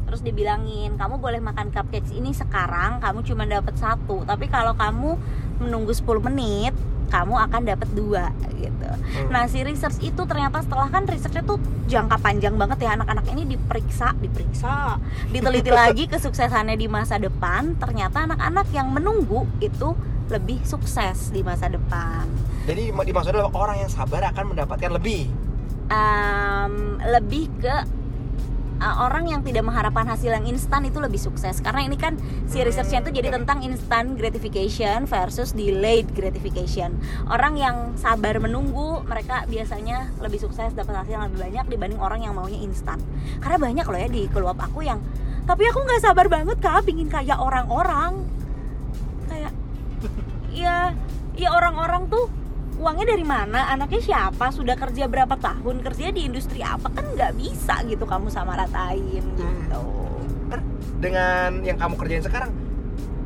Terus 0.07 0.21
dibilangin 0.23 0.95
kamu 0.95 1.19
boleh 1.19 1.43
makan 1.43 1.75
cupcakes 1.75 2.15
ini 2.15 2.31
sekarang 2.31 3.03
kamu 3.03 3.27
cuma 3.27 3.43
dapat 3.43 3.75
satu. 3.75 4.23
Tapi 4.23 4.47
kalau 4.47 4.79
kamu 4.79 5.19
menunggu 5.59 5.91
10 5.91 6.07
menit 6.23 6.75
kamu 7.07 7.39
akan 7.39 7.63
dapat 7.63 7.89
dua 7.95 8.35
gitu. 8.59 8.91
Nah 9.31 9.47
si 9.47 9.63
research 9.63 10.03
itu 10.03 10.23
ternyata 10.27 10.59
setelah 10.59 10.91
kan 10.91 11.07
researchnya 11.07 11.47
tuh 11.47 11.59
jangka 11.87 12.19
panjang 12.19 12.55
banget 12.59 12.83
ya. 12.83 12.99
Anak-anak 12.99 13.27
ini 13.31 13.57
diperiksa, 13.57 14.15
diperiksa, 14.19 14.99
diteliti 15.31 15.71
lagi 15.81 16.11
kesuksesannya 16.11 16.75
di 16.75 16.87
masa 16.91 17.19
depan. 17.19 17.79
Ternyata 17.79 18.27
anak-anak 18.27 18.67
yang 18.75 18.91
menunggu 18.91 19.47
itu 19.63 19.95
lebih 20.31 20.59
sukses 20.67 21.31
di 21.31 21.41
masa 21.47 21.71
depan. 21.71 22.27
Jadi 22.67 22.91
dimaksudnya 22.91 23.47
orang 23.55 23.87
yang 23.87 23.91
sabar 23.91 24.27
akan 24.35 24.55
mendapatkan 24.55 24.91
lebih. 24.91 25.31
Um, 25.87 26.99
lebih 26.99 27.47
ke 27.63 27.75
uh, 28.81 28.97
orang 29.07 29.31
yang 29.31 29.41
tidak 29.47 29.65
mengharapkan 29.65 30.05
hasil 30.09 30.35
yang 30.35 30.45
instan 30.49 30.85
itu 30.85 30.99
lebih 30.99 31.21
sukses. 31.21 31.63
Karena 31.63 31.87
ini 31.87 31.97
kan 31.97 32.19
si 32.49 32.61
researchnya 32.61 33.07
itu 33.07 33.11
jadi 33.23 33.33
tentang 33.33 33.63
instant 33.65 34.19
gratification 34.19 35.07
versus 35.07 35.55
delayed 35.55 36.11
gratification. 36.13 36.97
Orang 37.31 37.57
yang 37.57 37.95
sabar 37.97 38.37
menunggu 38.43 39.05
mereka 39.07 39.47
biasanya 39.47 40.11
lebih 40.21 40.43
sukses 40.43 40.75
dapat 40.75 41.05
hasil 41.05 41.13
yang 41.17 41.25
lebih 41.31 41.41
banyak 41.49 41.65
dibanding 41.71 42.01
orang 42.01 42.21
yang 42.25 42.35
maunya 42.37 42.61
instan. 42.61 43.01
Karena 43.41 43.57
banyak 43.61 43.87
loh 43.87 44.01
ya 44.01 44.09
di 44.11 44.23
keluarga 44.29 44.69
aku 44.69 44.83
yang 44.85 45.01
tapi 45.47 45.63
aku 45.63 45.79
nggak 45.79 46.03
sabar 46.03 46.27
banget 46.27 46.59
kak 46.59 46.83
pingin 46.83 47.07
kayak 47.07 47.39
orang-orang 47.39 48.19
ya 50.67 50.79
ya 51.39 51.49
orang-orang 51.55 52.11
tuh 52.11 52.27
uangnya 52.77 53.07
dari 53.15 53.25
mana? 53.25 53.71
Anaknya 53.73 54.03
siapa? 54.03 54.51
Sudah 54.51 54.75
kerja 54.77 55.07
berapa 55.07 55.39
tahun? 55.39 55.81
Kerja 55.81 56.13
di 56.13 56.27
industri 56.27 56.61
apa? 56.61 56.91
Kan 56.91 57.15
nggak 57.15 57.39
bisa 57.39 57.81
gitu 57.87 58.05
kamu 58.05 58.29
sama 58.29 58.59
ratain 58.59 59.25
gitu. 59.39 59.85
Ntar 60.51 60.61
dengan 60.99 61.63
yang 61.63 61.79
kamu 61.79 61.95
kerjain 61.97 62.25
sekarang 62.25 62.51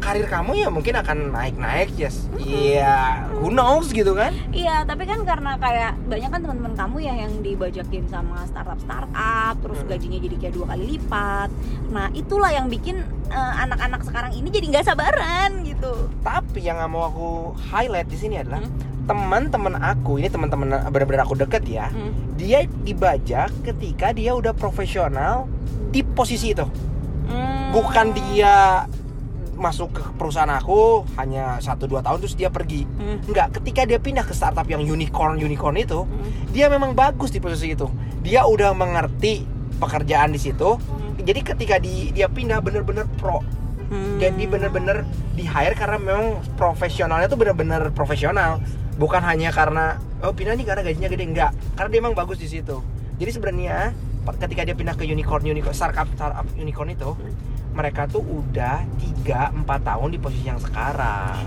karir 0.00 0.24
kamu 0.24 0.56
ya 0.56 0.68
mungkin 0.68 0.96
akan 0.96 1.30
naik-naik 1.30 1.92
yes 1.94 2.26
iya 2.36 3.28
who 3.30 3.48
knows 3.48 3.92
gitu 3.92 4.12
kan 4.12 4.32
iya 4.50 4.82
tapi 4.82 5.04
kan 5.04 5.20
karena 5.22 5.54
kayak 5.54 5.92
banyak 6.04 6.26
kan 6.26 6.40
teman-teman 6.40 6.74
kamu 6.74 6.96
ya 7.00 7.14
yang 7.18 7.32
dibajakin 7.38 8.04
sama 8.06 8.42
startup 8.44 8.80
startup 8.80 9.54
terus 9.60 9.78
Hmm. 9.78 9.88
gajinya 9.88 10.18
jadi 10.18 10.36
kayak 10.36 10.54
dua 10.54 10.66
kali 10.66 10.84
lipat 10.90 11.48
nah 11.88 12.08
itulah 12.10 12.48
yang 12.48 12.66
bikin 12.66 13.00
eh, 13.28 13.52
anak-anak 13.60 14.00
sekarang 14.02 14.32
ini 14.32 14.48
jadi 14.48 14.66
nggak 14.68 14.86
sabaran 14.86 15.62
gitu 15.62 16.08
tapi 16.20 16.58
yang 16.60 16.76
nggak 16.76 16.90
mau 16.90 17.04
aku 17.04 17.28
highlight 17.68 18.08
di 18.08 18.16
sini 18.16 18.36
adalah 18.36 18.60
Hmm. 18.60 18.72
teman-teman 19.06 19.74
aku 19.76 20.16
ini 20.16 20.26
teman-teman 20.26 20.86
benar-benar 20.86 21.22
aku 21.22 21.36
deket 21.36 21.62
ya 21.66 21.86
Hmm. 21.88 22.34
dia 22.34 22.64
dibajak 22.80 23.52
ketika 23.60 24.10
dia 24.10 24.32
udah 24.32 24.50
profesional 24.50 25.44
di 25.90 26.00
posisi 26.00 26.50
itu 26.50 26.64
Hmm. 27.26 27.70
bukan 27.70 28.10
dia 28.10 28.86
masuk 29.60 29.92
ke 29.92 30.02
perusahaan 30.16 30.48
aku 30.48 31.04
hanya 31.20 31.60
satu 31.60 31.84
dua 31.84 32.00
tahun 32.00 32.24
terus 32.24 32.34
dia 32.34 32.48
pergi. 32.48 32.88
Hmm. 32.96 33.20
Enggak, 33.28 33.60
ketika 33.60 33.84
dia 33.84 34.00
pindah 34.00 34.24
ke 34.24 34.32
startup 34.32 34.64
yang 34.66 34.80
unicorn 34.80 35.36
unicorn 35.36 35.76
itu 35.76 36.02
Hmm. 36.08 36.50
dia 36.50 36.72
memang 36.72 36.96
bagus 36.96 37.28
di 37.30 37.38
posisi 37.38 37.76
itu. 37.76 37.86
Dia 38.24 38.48
udah 38.48 38.72
mengerti 38.72 39.44
pekerjaan 39.76 40.32
di 40.32 40.40
situ. 40.40 40.80
Jadi 41.20 41.40
ketika 41.44 41.76
di, 41.76 42.08
dia 42.16 42.26
pindah 42.32 42.64
bener-bener 42.64 43.04
pro. 43.20 43.44
Hmm. 43.90 44.22
jadi 44.22 44.46
bener-bener 44.46 45.02
di 45.34 45.42
hire 45.42 45.74
karena 45.74 45.98
memang 45.98 46.38
profesionalnya 46.54 47.26
tuh 47.26 47.34
bener-bener 47.34 47.90
profesional. 47.90 48.62
Bukan 48.94 49.18
hanya 49.18 49.50
karena 49.50 49.98
oh 50.22 50.30
pindah 50.30 50.54
nih 50.54 50.62
karena 50.62 50.82
gajinya 50.86 51.10
gede. 51.10 51.24
Enggak 51.26 51.50
karena 51.74 51.88
dia 51.90 52.00
emang 52.00 52.14
bagus 52.14 52.38
di 52.38 52.46
situ. 52.46 52.78
Jadi 53.18 53.30
sebenarnya 53.34 53.90
ketika 54.38 54.62
dia 54.62 54.78
pindah 54.78 54.94
ke 54.94 55.02
unicorn 55.10 55.42
unicorn 55.42 55.74
startup 55.74 56.06
startup 56.14 56.46
unicorn 56.54 56.94
itu 56.94 57.18
mereka 57.72 58.06
tuh 58.06 58.22
udah 58.22 58.82
3 59.24 59.54
4 59.62 59.88
tahun 59.88 60.08
di 60.14 60.18
posisi 60.18 60.46
yang 60.46 60.60
sekarang 60.60 61.42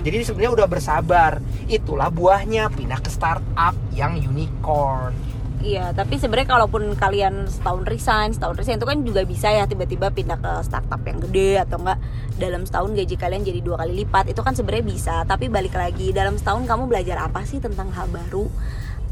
jadi 0.02 0.24
sebenarnya 0.24 0.52
udah 0.56 0.68
bersabar 0.70 1.32
itulah 1.68 2.08
buahnya 2.08 2.72
pindah 2.72 3.00
ke 3.04 3.10
startup 3.12 3.76
yang 3.92 4.16
unicorn 4.16 5.12
Iya, 5.60 5.92
tapi 5.92 6.16
sebenarnya 6.16 6.56
kalaupun 6.56 6.96
kalian 6.96 7.44
setahun 7.44 7.84
resign, 7.84 8.32
setahun 8.32 8.56
resign 8.56 8.80
itu 8.80 8.88
kan 8.88 8.98
juga 9.04 9.28
bisa 9.28 9.52
ya 9.52 9.68
tiba-tiba 9.68 10.08
pindah 10.08 10.40
ke 10.40 10.52
startup 10.64 11.04
yang 11.04 11.20
gede 11.20 11.60
atau 11.60 11.76
enggak 11.84 12.00
dalam 12.40 12.64
setahun 12.64 12.96
gaji 12.96 13.16
kalian 13.20 13.44
jadi 13.44 13.60
dua 13.60 13.76
kali 13.84 14.00
lipat 14.00 14.32
itu 14.32 14.40
kan 14.40 14.56
sebenarnya 14.56 14.88
bisa. 14.88 15.14
Tapi 15.28 15.52
balik 15.52 15.76
lagi 15.76 16.16
dalam 16.16 16.40
setahun 16.40 16.64
kamu 16.64 16.88
belajar 16.88 17.20
apa 17.20 17.44
sih 17.44 17.60
tentang 17.60 17.92
hal 17.92 18.08
baru? 18.08 18.48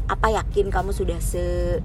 Apa 0.09 0.41
yakin 0.41 0.73
kamu 0.73 0.89
sudah 0.89 1.21
se 1.21 1.77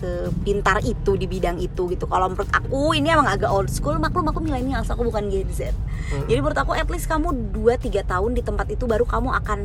sepintar 0.00 0.80
itu 0.80 1.14
di 1.20 1.28
bidang 1.28 1.60
itu 1.60 1.84
gitu. 1.92 2.08
Kalau 2.08 2.32
menurut 2.32 2.48
aku 2.48 2.96
ini 2.96 3.12
emang 3.12 3.28
agak 3.28 3.52
old 3.52 3.68
school, 3.68 4.00
maklum 4.00 4.32
aku 4.32 4.40
milenial, 4.40 4.80
aku 4.80 5.04
bukan 5.04 5.28
Gen 5.28 5.50
Z. 5.52 5.76
Hmm. 6.10 6.24
Jadi 6.24 6.40
menurut 6.40 6.56
aku 6.56 6.72
at 6.72 6.88
least 6.88 7.06
kamu 7.06 7.52
2-3 7.52 8.08
tahun 8.08 8.30
di 8.32 8.42
tempat 8.42 8.66
itu 8.72 8.88
baru 8.88 9.04
kamu 9.04 9.28
akan 9.44 9.60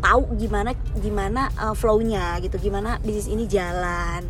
tahu 0.00 0.22
gimana 0.40 0.72
gimana 0.96 1.52
uh, 1.60 1.76
flow-nya 1.76 2.40
gitu, 2.40 2.56
gimana 2.56 2.96
bisnis 3.04 3.28
ini 3.28 3.44
jalan, 3.44 4.24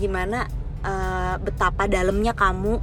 gimana 0.00 0.48
uh, 0.80 1.36
betapa 1.36 1.84
dalamnya 1.84 2.32
kamu 2.32 2.80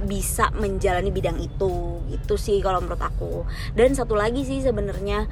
bisa 0.00 0.48
menjalani 0.56 1.12
bidang 1.12 1.36
itu 1.36 2.00
gitu 2.08 2.40
sih 2.40 2.64
kalau 2.64 2.80
menurut 2.80 3.04
aku 3.04 3.44
dan 3.76 3.92
satu 3.92 4.16
lagi 4.16 4.48
sih 4.48 4.64
sebenarnya 4.64 5.28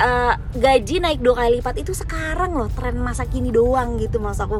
uh, 0.00 0.34
gaji 0.56 1.02
naik 1.02 1.20
dua 1.22 1.34
kali 1.44 1.60
lipat 1.60 1.74
itu 1.82 1.92
sekarang 1.94 2.56
loh 2.56 2.70
tren 2.72 2.98
masa 2.98 3.28
kini 3.28 3.54
doang 3.54 4.00
gitu 4.00 4.18
maksud 4.18 4.46
aku 4.48 4.58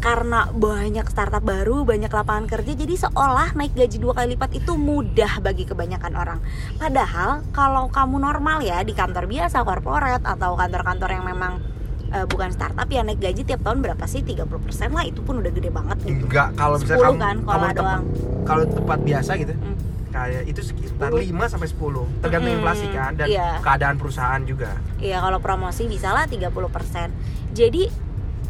karena 0.00 0.48
banyak 0.48 1.04
startup 1.12 1.44
baru, 1.44 1.84
banyak 1.84 2.08
lapangan 2.08 2.48
kerja, 2.48 2.72
jadi 2.72 2.94
seolah 3.04 3.52
naik 3.52 3.76
gaji 3.76 4.00
dua 4.00 4.16
kali 4.16 4.32
lipat 4.32 4.56
itu 4.56 4.72
mudah 4.72 5.44
bagi 5.44 5.68
kebanyakan 5.68 6.16
orang. 6.16 6.38
Padahal 6.80 7.44
kalau 7.52 7.92
kamu 7.92 8.16
normal 8.16 8.64
ya 8.64 8.80
di 8.80 8.96
kantor 8.96 9.28
biasa, 9.28 9.60
corporate 9.60 10.24
atau 10.24 10.56
kantor-kantor 10.56 11.10
yang 11.12 11.24
memang 11.28 11.60
eh, 12.16 12.24
bukan 12.24 12.48
startup 12.48 12.88
ya 12.88 13.04
naik 13.04 13.20
gaji 13.20 13.44
tiap 13.44 13.60
tahun 13.60 13.84
berapa 13.84 14.00
sih? 14.08 14.24
30% 14.24 14.48
lah 14.88 15.04
itu 15.04 15.20
pun 15.20 15.44
udah 15.44 15.52
gede 15.52 15.68
banget 15.68 16.00
gitu. 16.08 16.24
enggak 16.24 16.48
kalau 16.56 16.80
10 16.80 16.88
misalnya 16.88 17.04
kamu 17.04 17.20
kan 17.20 17.36
kalau 17.44 17.68
doang. 17.76 18.04
kalau 18.48 18.64
tempat 18.72 18.98
biasa 19.04 19.30
gitu 19.36 19.52
Hmm. 19.52 19.89
Kayak 20.10 20.42
itu 20.46 20.60
sekitar 20.60 21.14
5 21.14 21.22
sampai 21.46 21.68
10 21.70 22.22
tergantung 22.22 22.50
Hmm, 22.50 22.58
inflasi 22.60 22.86
kan 22.90 23.12
dan 23.14 23.26
iya. 23.30 23.62
keadaan 23.62 23.96
perusahaan 23.96 24.42
juga. 24.42 24.74
Iya 24.98 25.22
kalau 25.22 25.38
promosi 25.38 25.86
bisa 25.86 26.10
lah 26.10 26.26
30% 26.26 27.10
Jadi 27.50 27.90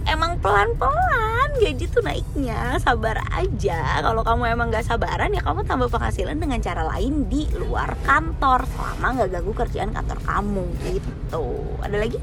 emang 0.05 0.41
pelan-pelan 0.41 1.51
gaji 1.61 1.85
tuh 1.89 2.01
naiknya. 2.01 2.77
Sabar 2.81 3.21
aja. 3.33 4.01
Kalau 4.01 4.25
kamu 4.25 4.43
emang 4.57 4.73
gak 4.73 4.85
sabaran 4.85 5.33
ya 5.33 5.41
kamu 5.45 5.65
tambah 5.65 5.89
penghasilan 5.89 6.37
dengan 6.37 6.61
cara 6.61 6.85
lain 6.85 7.29
di 7.29 7.49
luar 7.57 7.97
kantor. 8.05 8.65
Selama 8.65 9.25
gak 9.25 9.31
ganggu 9.33 9.53
kerjaan 9.53 9.91
kantor 9.93 10.19
kamu 10.25 10.65
gitu. 10.89 11.45
Ada 11.85 11.97
lagi? 11.97 12.19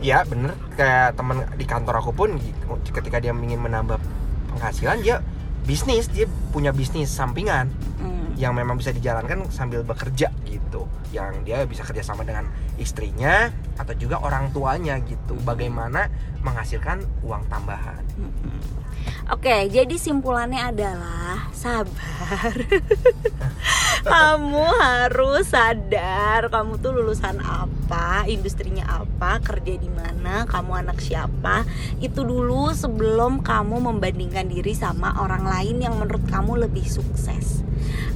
Iya 0.00 0.24
bener. 0.24 0.56
Kayak 0.76 1.16
teman 1.16 1.44
di 1.56 1.64
kantor 1.68 1.94
aku 2.00 2.12
pun 2.16 2.30
ketika 2.88 3.20
dia 3.20 3.36
ingin 3.36 3.60
menambah 3.60 4.00
penghasilan 4.56 5.04
dia 5.04 5.20
bisnis. 5.68 6.08
Dia 6.08 6.24
punya 6.50 6.72
bisnis 6.72 7.12
sampingan. 7.12 7.68
Hmm. 8.00 8.09
Yang 8.40 8.56
memang 8.56 8.80
bisa 8.80 8.88
dijalankan 8.96 9.44
sambil 9.52 9.84
bekerja 9.84 10.32
gitu 10.48 10.88
yang 11.12 11.44
dia 11.44 11.68
bisa 11.68 11.84
kerjasama 11.84 12.24
dengan 12.24 12.48
istrinya 12.80 13.52
atau 13.76 13.92
juga 14.00 14.16
orang 14.24 14.48
tuanya 14.56 14.96
gitu 15.04 15.36
bagaimana 15.44 16.08
menghasilkan 16.40 17.04
uang 17.20 17.44
tambahan 17.52 18.00
Mm-mm. 18.16 18.80
Oke, 19.30 19.70
jadi 19.70 19.94
simpulannya 19.96 20.74
adalah 20.74 21.48
sabar. 21.54 22.52
kamu 24.00 24.64
harus 24.80 25.52
sadar 25.52 26.48
kamu 26.48 26.80
tuh 26.80 26.96
lulusan 26.96 27.36
apa, 27.44 28.24
industrinya 28.24 29.04
apa, 29.04 29.40
kerja 29.44 29.76
di 29.76 29.90
mana, 29.92 30.48
kamu 30.48 30.86
anak 30.86 30.98
siapa. 31.04 31.68
Itu 32.00 32.24
dulu 32.24 32.72
sebelum 32.72 33.44
kamu 33.44 33.76
membandingkan 33.92 34.48
diri 34.48 34.72
sama 34.72 35.16
orang 35.20 35.44
lain 35.44 35.84
yang 35.84 35.96
menurut 36.00 36.24
kamu 36.28 36.64
lebih 36.68 36.84
sukses. 36.88 37.60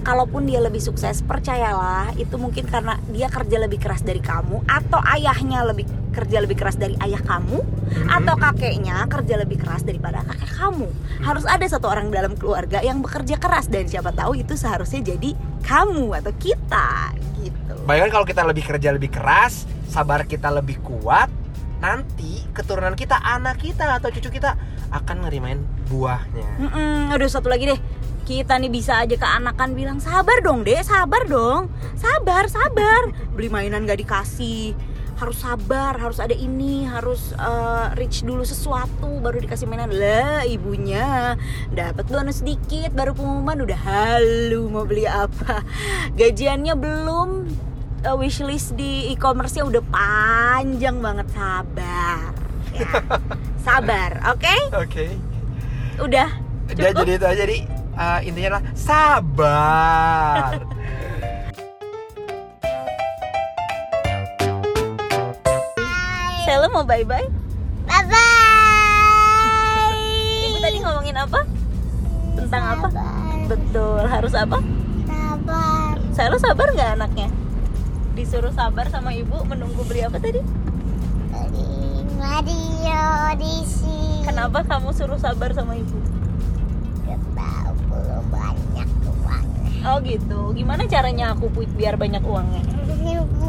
Kalaupun 0.05 0.45
dia 0.45 0.61
lebih 0.61 0.85
sukses, 0.85 1.25
percayalah 1.25 2.13
itu 2.21 2.37
mungkin 2.37 2.69
karena 2.69 3.01
dia 3.09 3.33
kerja 3.33 3.57
lebih 3.57 3.81
keras 3.81 4.05
dari 4.05 4.21
kamu 4.21 4.61
atau 4.69 5.01
ayahnya 5.17 5.65
lebih 5.65 5.89
kerja 6.15 6.39
lebih 6.39 6.55
keras 6.55 6.79
dari 6.79 6.95
ayah 7.03 7.19
kamu 7.21 7.59
atau 8.07 8.35
kakeknya 8.39 9.03
kerja 9.11 9.35
lebih 9.37 9.59
keras 9.59 9.83
daripada 9.83 10.23
kakek 10.23 10.55
kamu. 10.55 10.87
Harus 11.27 11.45
ada 11.45 11.67
satu 11.67 11.91
orang 11.91 12.15
dalam 12.15 12.39
keluarga 12.39 12.79
yang 12.81 13.03
bekerja 13.03 13.35
keras 13.37 13.67
dan 13.67 13.91
siapa 13.91 14.15
tahu 14.15 14.39
itu 14.39 14.55
seharusnya 14.55 15.03
jadi 15.03 15.35
kamu 15.65 16.13
atau 16.21 16.33
kita 16.37 17.17
gitu. 17.41 17.73
bayangkan 17.89 18.21
kalau 18.21 18.27
kita 18.29 18.43
lebih 18.45 18.65
kerja 18.65 18.89
lebih 18.93 19.11
keras 19.13 19.65
sabar 19.89 20.29
kita 20.29 20.53
lebih 20.53 20.81
kuat 20.85 21.29
nanti 21.81 22.45
keturunan 22.57 22.97
kita 22.97 23.21
anak 23.21 23.61
kita 23.61 24.01
atau 24.01 24.09
cucu 24.09 24.41
kita 24.41 24.57
akan 24.93 25.27
ngerimain 25.27 25.61
buahnya 25.91 26.49
Mm-mm, 26.61 27.13
aduh 27.13 27.29
satu 27.29 27.51
lagi 27.53 27.69
deh. 27.69 27.81
kita 28.25 28.57
nih 28.57 28.73
bisa 28.73 29.05
aja 29.05 29.17
ke 29.21 29.27
anakan 29.29 29.77
bilang 29.77 29.99
sabar 30.01 30.41
dong 30.41 30.65
dek 30.65 30.81
sabar 30.81 31.29
dong 31.29 31.69
sabar 31.93 32.49
sabar 32.49 33.13
beli 33.37 33.53
mainan 33.53 33.85
gak 33.85 34.01
dikasih 34.01 34.73
harus 35.25 35.41
sabar 35.41 35.97
harus 35.97 36.21
ada 36.21 36.37
ini 36.37 36.85
harus 36.85 37.33
eh, 37.33 37.87
reach 37.97 38.21
dulu 38.23 38.45
sesuatu 38.45 39.09
baru 39.25 39.41
dikasih 39.41 39.65
mainan 39.65 39.89
lah 39.89 40.45
ibunya 40.45 41.33
dapat 41.73 42.05
bonus 42.07 42.45
sedikit 42.45 42.93
baru 42.93 43.17
pengumuman 43.17 43.65
udah 43.65 43.81
halu 43.81 44.69
mau 44.69 44.85
beli 44.85 45.09
apa 45.09 45.65
gajiannya 46.13 46.77
belum 46.77 47.49
eh, 48.05 48.17
wishlist 48.21 48.77
di 48.77 49.17
e-commerce-nya 49.17 49.65
udah 49.65 49.83
panjang 49.89 51.01
banget 51.01 51.25
sabar 51.33 52.31
ya 52.77 52.91
sabar 53.67 54.11
oke 54.29 54.57
Oke. 54.77 55.07
udah 55.99 56.29
Udah 56.65 56.81
Cukup? 56.93 57.01
jadi 57.05 57.13
itu 57.17 57.27
aja 57.29 57.39
jadi 57.45 57.57
eh, 57.95 58.19
intinya 58.25 58.49
adalah 58.57 58.65
sabar. 58.73 60.65
Sela 66.55 66.71
mau 66.71 66.87
bye 66.87 67.03
bye 67.03 67.27
Bye 67.83 68.07
bye. 68.07 69.99
ibu 70.47 70.63
tadi 70.63 70.79
ngomongin 70.79 71.19
apa 71.19 71.43
tentang 72.33 72.63
apa 72.71 72.87
Sabar. 72.89 73.43
betul 73.51 73.99
harus 74.07 74.35
apa 74.39 74.59
Sabar. 75.03 75.95
Sela 76.15 76.39
sabar 76.39 76.71
nggak 76.71 76.95
anaknya 76.95 77.27
disuruh 78.15 78.55
sabar 78.55 78.87
sama 78.87 79.11
ibu 79.11 79.35
menunggu 79.43 79.83
beli 79.83 80.07
apa 80.07 80.23
tadi 80.23 80.47
Dari 81.27 81.67
Mario 82.15 83.03
di 83.35 83.55
sini. 83.67 84.23
kenapa 84.23 84.63
kamu 84.63 84.95
suruh 84.95 85.19
sabar 85.19 85.51
sama 85.51 85.75
ibu 85.75 85.99
Gak 87.03 87.19
tahu 87.35 87.75
belum 87.91 88.25
banyak 88.31 88.89
uangnya. 89.11 89.91
oh 89.91 89.99
gitu 90.01 90.55
gimana 90.55 90.87
caranya 90.87 91.35
aku 91.35 91.51
biar 91.51 91.99
banyak 91.99 92.23
uangnya 92.23 92.63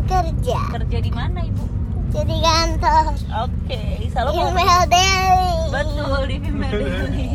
Kerja. 0.05 0.57
kerja 0.71 0.97
di 0.99 1.09
mana 1.09 1.41
ibu 1.41 1.65
Jadi 2.15 2.35
kantor. 2.37 3.03
oke 3.43 3.81
selalu 4.07 4.31
mau 4.31 4.49
daily. 4.87 5.67
betul 5.67 6.21
di 6.23 6.37
Female 6.39 6.71
Daily. 6.71 7.27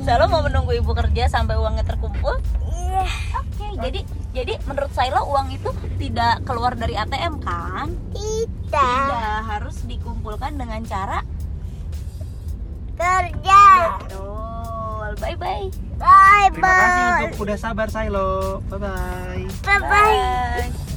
selalu 0.00 0.24
mau 0.28 0.40
menunggu 0.40 0.72
ibu 0.72 0.92
kerja 0.92 1.26
sampai 1.26 1.54
uangnya 1.54 1.82
terkumpul 1.82 2.38
Iya. 2.64 3.04
oke 3.34 3.66
jadi 3.80 4.00
jadi 4.32 4.52
menurut 4.64 4.90
Saila 4.90 5.20
uang 5.22 5.50
itu 5.50 5.70
tidak 5.98 6.40
keluar 6.42 6.72
dari 6.72 6.94
ATM 6.94 7.36
kan 7.38 7.90
Tidak. 8.10 8.70
tidak 8.70 9.40
harus 9.44 9.76
dikumpulkan 9.84 10.54
dengan 10.54 10.80
cara 10.82 11.20
Kerja. 12.94 13.62
betul 13.98 15.10
bye 15.16 15.36
bye 15.36 15.66
Bye 15.98 16.46
Terima 16.48 16.70
kasih 16.70 17.02
bye. 17.02 17.22
untuk 17.26 17.42
udah 17.42 17.58
sabar 17.58 17.90
Silo. 17.90 18.62
Bye 18.66 18.78
bye. 18.78 19.42
Bye 19.66 19.80
bye. 19.80 20.14
bye 20.62 20.87